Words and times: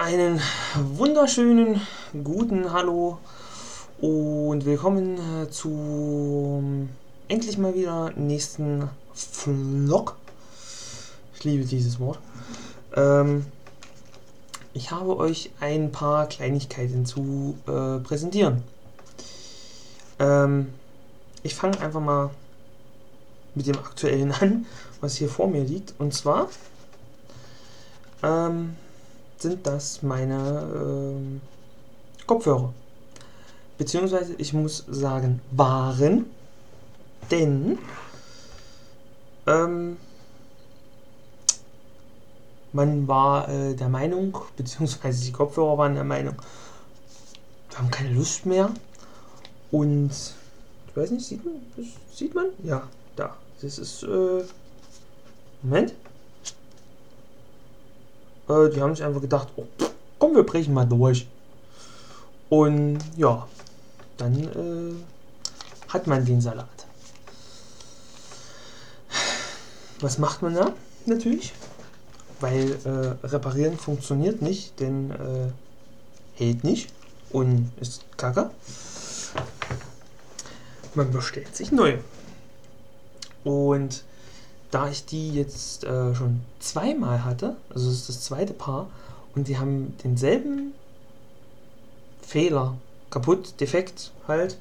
Einen 0.00 0.40
wunderschönen 0.96 1.78
guten 2.24 2.72
Hallo 2.72 3.18
und 4.00 4.64
willkommen 4.64 5.18
äh, 5.18 5.50
zu 5.50 6.88
endlich 7.28 7.58
mal 7.58 7.74
wieder 7.74 8.10
nächsten 8.16 8.88
Vlog. 9.12 10.16
Ich 11.34 11.44
liebe 11.44 11.66
dieses 11.66 12.00
Wort. 12.00 12.18
Ähm, 12.96 13.44
ich 14.72 14.90
habe 14.90 15.18
euch 15.18 15.50
ein 15.60 15.92
paar 15.92 16.26
Kleinigkeiten 16.28 17.04
zu 17.04 17.58
äh, 17.66 17.98
präsentieren. 17.98 18.62
Ähm, 20.18 20.72
ich 21.42 21.54
fange 21.54 21.78
einfach 21.78 22.00
mal 22.00 22.30
mit 23.54 23.66
dem 23.66 23.76
aktuellen 23.76 24.32
an, 24.40 24.64
was 25.02 25.16
hier 25.16 25.28
vor 25.28 25.46
mir 25.48 25.62
liegt. 25.62 25.92
Und 25.98 26.14
zwar 26.14 26.48
ähm, 28.22 28.76
sind 29.42 29.66
das 29.66 30.02
meine 30.02 30.68
ähm, 30.74 31.40
Kopfhörer. 32.26 32.72
Beziehungsweise 33.78 34.34
ich 34.36 34.52
muss 34.52 34.84
sagen, 34.88 35.40
waren, 35.50 36.26
denn 37.30 37.78
ähm, 39.46 39.96
man 42.72 43.08
war 43.08 43.48
äh, 43.48 43.74
der 43.74 43.88
Meinung, 43.88 44.36
beziehungsweise 44.56 45.24
die 45.24 45.32
Kopfhörer 45.32 45.78
waren 45.78 45.94
der 45.94 46.04
Meinung, 46.04 46.36
wir 47.70 47.78
haben 47.78 47.90
keine 47.90 48.12
Lust 48.12 48.46
mehr. 48.46 48.70
Und 49.70 50.10
ich 50.10 50.96
weiß 50.96 51.10
nicht, 51.12 51.26
sieht 51.26 51.44
man? 51.44 51.54
Sieht 52.12 52.34
man? 52.34 52.46
Ja, 52.64 52.82
da. 53.16 53.36
Das 53.62 53.78
ist. 53.78 54.02
Äh, 54.02 54.42
Moment. 55.62 55.94
Äh, 58.50 58.70
die 58.70 58.80
haben 58.80 58.94
sich 58.94 59.04
einfach 59.04 59.20
gedacht, 59.20 59.48
oh, 59.56 59.64
komm, 60.18 60.34
wir 60.34 60.42
brechen 60.42 60.74
mal 60.74 60.86
durch. 60.86 61.26
Und 62.48 62.98
ja, 63.16 63.46
dann 64.16 64.34
äh, 64.42 64.94
hat 65.88 66.06
man 66.06 66.24
den 66.24 66.40
Salat. 66.40 66.66
Was 70.00 70.18
macht 70.18 70.42
man 70.42 70.54
da? 70.54 70.72
Natürlich. 71.06 71.52
Weil 72.40 72.78
äh, 72.84 73.26
reparieren 73.26 73.78
funktioniert 73.78 74.42
nicht, 74.42 74.80
denn 74.80 75.10
äh, 75.10 75.52
hält 76.34 76.64
nicht 76.64 76.90
und 77.30 77.70
ist 77.80 78.04
kacke. 78.16 78.50
Man 80.94 81.12
bestellt 81.12 81.54
sich 81.54 81.70
neu. 81.70 81.98
Und 83.44 84.02
da 84.70 84.88
ich 84.88 85.04
die 85.04 85.32
jetzt 85.32 85.84
äh, 85.84 86.14
schon 86.14 86.40
zweimal 86.60 87.24
hatte, 87.24 87.56
also 87.70 87.88
es 87.88 87.96
ist 87.96 88.08
das 88.08 88.20
zweite 88.22 88.52
Paar, 88.52 88.88
und 89.34 89.48
die 89.48 89.58
haben 89.58 89.96
denselben 90.02 90.72
Fehler, 92.22 92.76
kaputt, 93.10 93.60
defekt 93.60 94.12
halt, 94.28 94.56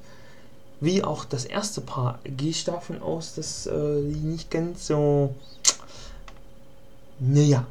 wie 0.79 1.03
auch 1.03 1.25
das 1.25 1.45
erste 1.45 1.81
Paar, 1.81 2.19
gehe 2.23 2.49
ich 2.49 2.63
davon 2.63 3.01
aus, 3.01 3.35
dass 3.35 3.67
äh, 3.67 4.01
die 4.01 4.19
nicht 4.19 4.49
ganz 4.49 4.87
so. 4.87 5.35
Naja. 7.19 7.65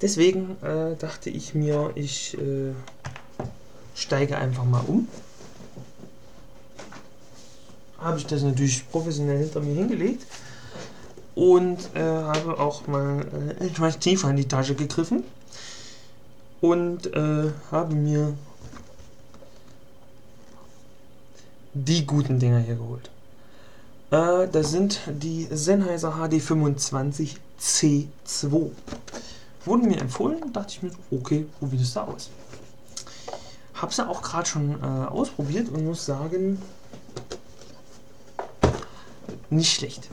Deswegen 0.00 0.56
äh, 0.62 0.96
dachte 0.96 1.28
ich 1.28 1.54
mir, 1.54 1.90
ich 1.94 2.36
äh, 2.38 2.72
steige 3.94 4.38
einfach 4.38 4.64
mal 4.64 4.82
um. 4.86 5.08
Habe 7.98 8.16
ich 8.16 8.26
das 8.26 8.42
natürlich 8.42 8.90
professionell 8.90 9.38
hinter 9.38 9.60
mir 9.60 9.74
hingelegt 9.74 10.24
und 11.40 11.78
äh, 11.94 12.00
habe 12.02 12.58
auch 12.58 12.86
mal 12.86 13.24
äh, 13.58 13.68
etwas 13.68 13.98
tiefer 13.98 14.28
in 14.28 14.36
die 14.36 14.46
Tasche 14.46 14.74
gegriffen 14.74 15.24
und 16.60 17.06
äh, 17.14 17.50
habe 17.70 17.94
mir 17.94 18.34
die 21.72 22.06
guten 22.06 22.38
Dinger 22.38 22.58
hier 22.58 22.74
geholt. 22.74 23.10
Äh, 24.10 24.48
das 24.52 24.70
sind 24.70 25.00
die 25.06 25.48
Sennheiser 25.50 26.12
HD25 26.12 27.36
C2. 27.58 28.70
Wurden 29.64 29.88
mir 29.88 29.98
empfohlen, 29.98 30.52
dachte 30.52 30.74
ich 30.74 30.82
mir, 30.82 30.90
okay, 31.10 31.46
probier 31.58 31.78
das 31.78 31.94
da 31.94 32.04
aus. 32.04 32.28
Habe 33.72 33.94
sie 33.94 34.06
auch 34.06 34.20
gerade 34.20 34.46
schon 34.46 34.72
äh, 34.82 34.84
ausprobiert 35.06 35.70
und 35.70 35.86
muss 35.86 36.04
sagen, 36.04 36.60
nicht 39.48 39.72
schlecht. 39.72 40.10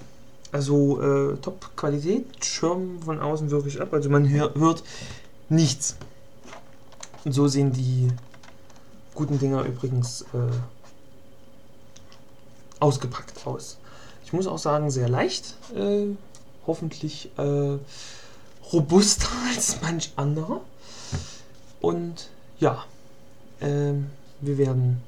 Also 0.51 1.01
äh, 1.01 1.37
Top-Qualität, 1.37 2.43
Schirm 2.43 3.01
von 3.01 3.19
außen 3.19 3.51
wirklich 3.51 3.81
ab, 3.81 3.93
also 3.93 4.09
man 4.09 4.29
hör, 4.29 4.53
hört 4.55 4.83
nichts. 5.49 5.97
Und 7.25 7.33
so 7.33 7.47
sehen 7.47 7.73
die 7.73 8.07
guten 9.13 9.39
Dinger 9.39 9.63
übrigens 9.63 10.21
äh, 10.33 10.55
ausgepackt 12.79 13.45
aus. 13.45 13.77
Ich 14.23 14.33
muss 14.33 14.47
auch 14.47 14.57
sagen, 14.57 14.91
sehr 14.91 15.09
leicht, 15.09 15.55
äh, 15.75 16.07
hoffentlich 16.65 17.31
äh, 17.37 17.77
robuster 18.71 19.29
als 19.53 19.81
manch 19.81 20.11
anderer. 20.15 20.61
Und 21.81 22.29
ja, 22.59 22.85
ähm, 23.61 24.07
wir 24.41 24.57
werden 24.57 25.01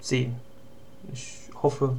sehen. 0.00 0.36
Ich 1.12 1.34
hoffe, 1.62 1.96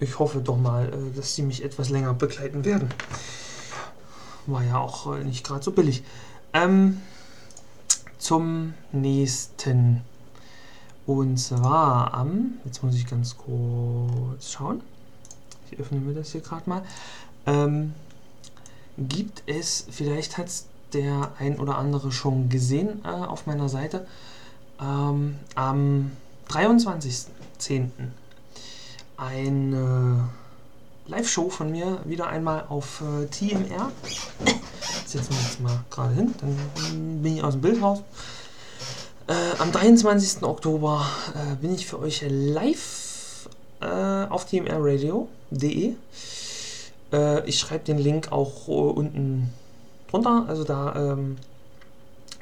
ich 0.00 0.18
hoffe 0.18 0.40
doch 0.40 0.56
mal, 0.56 0.88
äh, 0.88 1.16
dass 1.16 1.34
sie 1.34 1.42
mich 1.42 1.62
etwas 1.62 1.90
länger 1.90 2.14
begleiten 2.14 2.64
werden. 2.64 2.88
War 4.46 4.64
ja 4.64 4.78
auch 4.78 5.14
äh, 5.14 5.22
nicht 5.22 5.44
gerade 5.44 5.62
so 5.62 5.72
billig. 5.72 6.02
Ähm, 6.52 7.00
zum 8.18 8.74
nächsten. 8.92 10.02
Und 11.06 11.38
zwar 11.38 12.14
am, 12.14 12.54
jetzt 12.64 12.82
muss 12.82 12.94
ich 12.94 13.06
ganz 13.06 13.36
kurz 13.36 14.52
schauen. 14.52 14.80
Ich 15.70 15.78
öffne 15.78 16.00
mir 16.00 16.14
das 16.14 16.32
hier 16.32 16.40
gerade 16.40 16.68
mal. 16.68 16.82
Ähm, 17.46 17.94
gibt 18.98 19.42
es, 19.46 19.86
vielleicht 19.90 20.38
hat 20.38 20.46
es 20.46 20.66
der 20.92 21.32
ein 21.38 21.58
oder 21.58 21.78
andere 21.78 22.12
schon 22.12 22.48
gesehen 22.48 23.00
äh, 23.04 23.08
auf 23.08 23.46
meiner 23.46 23.68
Seite, 23.68 24.06
ähm, 24.80 25.38
am 25.54 26.12
23.10 26.48 27.88
eine 29.20 30.28
Live-Show 31.06 31.50
von 31.50 31.70
mir 31.70 32.00
wieder 32.04 32.28
einmal 32.28 32.64
auf 32.68 33.02
äh, 33.02 33.26
TMR. 33.26 33.92
Setzen 35.04 35.34
wir 35.34 35.42
jetzt 35.42 35.60
mal 35.60 35.84
gerade 35.90 36.14
hin, 36.14 36.34
dann 36.40 37.22
bin 37.22 37.36
ich 37.36 37.44
aus 37.44 37.54
dem 37.54 37.60
Bild 37.60 37.82
raus. 37.82 38.02
Äh, 39.26 39.34
am 39.58 39.72
23. 39.72 40.42
Oktober 40.42 41.06
äh, 41.34 41.56
bin 41.56 41.74
ich 41.74 41.86
für 41.86 41.98
euch 42.00 42.24
live 42.28 43.48
äh, 43.80 43.86
auf 43.86 44.46
tmrradio.de. 44.46 45.94
Äh, 47.12 47.48
ich 47.48 47.58
schreibe 47.58 47.84
den 47.84 47.98
Link 47.98 48.32
auch 48.32 48.68
äh, 48.68 48.72
unten 48.72 49.52
drunter, 50.10 50.46
also 50.48 50.64
da 50.64 51.12
ähm, 51.12 51.36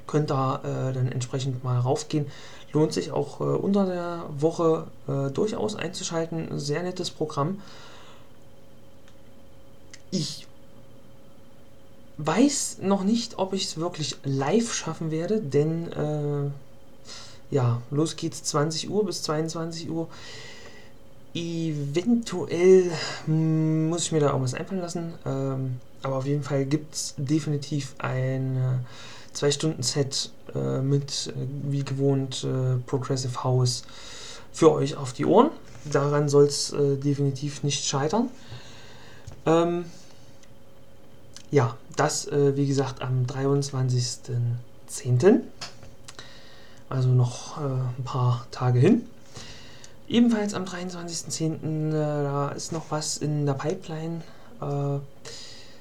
könnt 0.07 0.31
ihr 0.31 0.61
dann 0.95 1.13
entsprechend 1.13 1.63
mal 1.65 1.79
raufgehen 1.79 2.27
lohnt 2.73 2.93
sich 2.93 3.13
auch 3.13 3.41
äh, 3.41 3.45
unter 3.45 3.87
der 3.87 4.25
Woche 4.39 4.87
äh, 5.07 5.31
durchaus 5.31 5.75
einzuschalten. 5.75 6.59
Sehr 6.59 6.83
nettes 6.83 7.11
Programm. 7.11 7.61
Ich 10.11 10.47
weiß 12.19 12.79
noch 12.83 13.05
nicht, 13.05 13.39
ob 13.39 13.53
ich 13.53 13.65
es 13.65 13.77
wirklich 13.79 14.17
live 14.25 14.73
schaffen 14.75 15.11
werde, 15.11 15.41
denn 15.41 15.93
äh, 15.93 16.51
ja, 17.55 17.81
los 17.91 18.17
geht's 18.17 18.43
20 18.45 18.91
Uhr 18.91 19.05
bis 19.07 19.23
22 19.23 19.91
Uhr. 19.91 20.09
Eventuell 21.35 22.91
hm, 23.27 23.89
muss 23.89 24.05
ich 24.05 24.13
mir 24.13 24.21
da 24.21 24.33
auch 24.33 24.41
was 24.41 24.55
einfallen 24.55 24.81
lassen. 24.81 25.15
Ähm, 25.25 25.81
aber 26.03 26.17
auf 26.17 26.27
jeden 26.27 26.43
Fall 26.43 26.65
gibt 26.65 26.95
es 26.95 27.15
definitiv 27.17 27.95
eine 27.99 28.81
äh, 28.85 29.18
2-Stunden-Set 29.43 30.31
äh, 30.55 30.81
mit, 30.81 31.29
äh, 31.29 31.33
wie 31.65 31.85
gewohnt, 31.85 32.45
äh, 32.45 32.77
Progressive 32.87 33.45
House 33.45 33.83
für 34.53 34.73
euch 34.73 34.97
auf 34.97 35.13
die 35.13 35.27
Ohren. 35.27 35.51
Daran 35.85 36.29
soll 36.29 36.45
es 36.45 36.73
äh, 36.73 36.97
definitiv 36.97 37.63
nicht 37.63 37.85
scheitern. 37.85 38.31
Ähm, 39.47 39.85
ja, 41.51 41.77
das, 41.97 42.29
wie 42.31 42.67
gesagt, 42.67 43.01
am 43.01 43.25
23.10. 43.25 45.41
Also 46.91 47.09
noch 47.09 47.57
ein 47.57 48.05
paar 48.05 48.47
Tage 48.51 48.79
hin. 48.79 49.07
Ebenfalls 50.09 50.55
am 50.55 50.65
23.10. 50.65 51.91
Äh, 51.91 51.93
da 51.93 52.49
ist 52.49 52.73
noch 52.73 52.91
was 52.91 53.19
in 53.19 53.45
der 53.45 53.53
Pipeline. 53.53 54.23
Äh, 54.61 54.99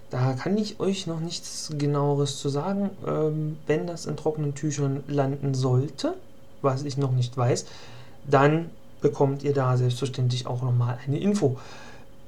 da 0.10 0.34
kann 0.34 0.58
ich 0.58 0.80
euch 0.80 1.06
noch 1.06 1.20
nichts 1.20 1.72
genaueres 1.78 2.40
zu 2.40 2.50
sagen. 2.50 2.92
Ähm, 3.06 3.58
wenn 3.68 3.88
das 3.88 4.06
in 4.06 4.16
trockenen 4.16 4.56
Tüchern 4.56 5.04
landen 5.08 5.54
sollte, 5.54 6.16
was 6.62 6.84
ich 6.84 6.98
noch 6.98 7.12
nicht 7.12 7.36
weiß, 7.36 7.66
dann 8.26 8.70
bekommt 9.02 9.44
ihr 9.44 9.54
da 9.54 9.78
selbstverständlich 9.78 10.48
auch 10.48 10.62
nochmal 10.62 10.98
eine 11.06 11.20
Info. 11.20 11.58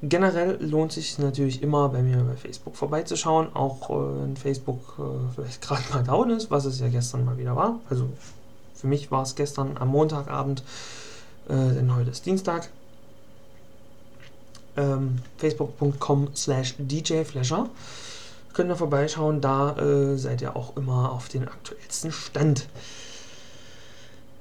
generell 0.02 0.58
lohnt 0.64 0.94
sich 0.94 1.18
natürlich 1.20 1.62
immer 1.62 1.90
bei 1.90 2.02
mir 2.02 2.18
bei 2.24 2.36
Facebook 2.36 2.76
vorbeizuschauen, 2.76 3.54
auch 3.56 3.90
äh, 3.90 4.22
wenn 4.22 4.38
Facebook 4.38 4.98
äh, 4.98 5.34
vielleicht 5.36 5.62
gerade 5.62 5.84
mal 5.92 6.04
down 6.04 6.30
ist, 6.30 6.52
was 6.52 6.66
es 6.66 6.80
ja 6.80 6.88
gestern 6.90 7.26
mal 7.26 7.38
wieder 7.38 7.56
war. 7.56 7.80
Also 7.90 8.10
für 8.76 8.88
mich 8.88 9.12
war 9.12 9.24
es 9.24 9.36
gestern 9.36 9.78
am 9.78 9.90
Montagabend, 9.90 10.64
äh, 11.50 11.54
denn 11.54 11.94
heute 11.94 12.12
ist 12.12 12.26
Dienstag. 12.26 12.70
Ähm, 14.78 15.20
Facebook.com 15.38 16.30
slash 16.36 16.76
DJFlasher. 16.78 17.70
Könnt 18.54 18.70
ihr 18.70 18.76
vorbeischauen, 18.76 19.42
da 19.42 19.78
äh, 19.78 20.18
seid 20.18 20.42
ihr 20.42 20.56
auch 20.56 20.76
immer 20.76 21.12
auf 21.12 21.30
den 21.30 21.48
aktuellsten 21.48 22.12
Stand. 22.12 22.68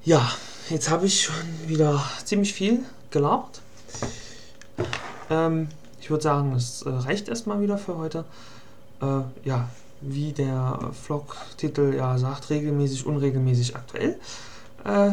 Ja, 0.03 0.31
jetzt 0.69 0.89
habe 0.89 1.05
ich 1.05 1.23
schon 1.23 1.35
wieder 1.67 2.03
ziemlich 2.25 2.53
viel 2.53 2.79
gelabert. 3.11 3.61
Ähm, 5.29 5.67
ich 6.01 6.09
würde 6.09 6.23
sagen, 6.23 6.53
es 6.55 6.81
äh, 6.81 6.89
reicht 6.89 7.27
erstmal 7.27 7.61
wieder 7.61 7.77
für 7.77 7.97
heute. 7.97 8.25
Äh, 9.01 9.21
ja, 9.43 9.69
wie 10.01 10.31
der 10.31 10.91
Vlog-Titel 11.03 11.93
ja 11.95 12.17
sagt, 12.17 12.49
regelmäßig, 12.49 13.05
unregelmäßig 13.05 13.75
aktuell. 13.75 14.19
Äh, 14.85 15.11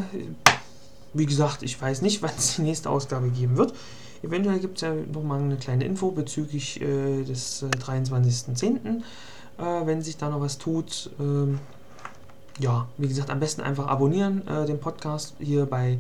wie 1.13 1.27
gesagt, 1.27 1.63
ich 1.63 1.81
weiß 1.81 2.03
nicht, 2.03 2.23
wann 2.23 2.33
es 2.37 2.57
die 2.57 2.63
nächste 2.63 2.91
Ausgabe 2.91 3.29
geben 3.29 3.57
wird. 3.57 3.75
Eventuell 4.23 4.59
gibt 4.59 4.77
es 4.77 4.83
ja 4.83 4.95
nochmal 4.95 5.41
eine 5.41 5.57
kleine 5.57 5.85
Info 5.85 6.11
bezüglich 6.11 6.81
äh, 6.81 7.23
des 7.25 7.63
äh, 7.63 7.67
23.10., 7.67 9.03
äh, 9.59 9.87
wenn 9.87 10.03
sich 10.03 10.17
da 10.17 10.31
noch 10.31 10.41
was 10.41 10.59
tut. 10.59 11.11
Ähm, 11.21 11.59
ja, 12.59 12.89
wie 12.97 13.09
gesagt, 13.09 13.31
am 13.31 13.41
besten 13.41 13.61
einfach 13.61 13.87
abonnieren 13.87 14.47
äh, 14.49 14.67
den 14.67 14.81
Podcast 14.81 15.35
hier 15.39 15.67
bei 15.67 15.99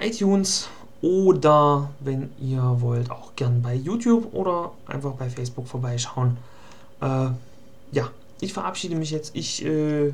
iTunes 0.00 0.68
oder 1.00 1.90
wenn 2.00 2.30
ihr 2.40 2.76
wollt, 2.78 3.10
auch 3.10 3.36
gern 3.36 3.60
bei 3.60 3.74
YouTube 3.74 4.32
oder 4.32 4.72
einfach 4.86 5.12
bei 5.12 5.28
Facebook 5.28 5.66
vorbeischauen. 5.68 6.36
Äh, 7.00 7.28
ja, 7.92 8.10
ich 8.40 8.52
verabschiede 8.52 8.96
mich 8.96 9.10
jetzt. 9.10 9.34
Ich 9.36 9.64
äh, 9.64 10.12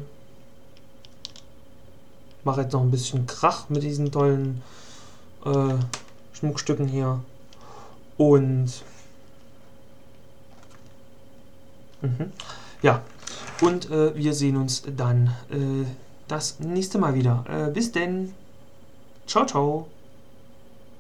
mache 2.45 2.63
jetzt 2.63 2.73
noch 2.73 2.83
ein 2.83 2.91
bisschen 2.91 3.27
Krach 3.27 3.69
mit 3.69 3.83
diesen 3.83 4.11
tollen 4.11 4.63
äh, 5.45 5.75
Schmuckstücken 6.41 6.89
hier. 6.89 7.21
Und 8.17 8.83
mhm. 12.03 12.33
ja, 12.83 13.03
und 13.61 13.91
äh, 13.91 14.17
wir 14.17 14.33
sehen 14.33 14.57
uns 14.57 14.83
dann 14.97 15.35
äh, 15.51 15.87
das 16.29 16.61
nächste 16.61 16.99
Mal 16.99 17.15
wieder. 17.15 17.45
Äh, 17.49 17.71
bis 17.71 17.93
denn. 17.93 18.35
Ciao, 19.27 19.47
ciao. 19.47 19.87